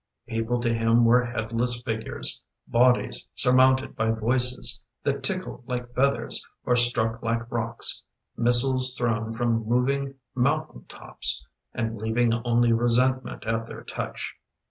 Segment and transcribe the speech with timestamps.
[0.25, 2.41] People to him were headless figures—
[2.79, 8.01] Bodies surmounted by voices That tickled like feathers, or struck like rocks.
[8.35, 11.45] Missiles thrown from moving mountain tops
[11.75, 14.33] And leaving only resentment at their touch.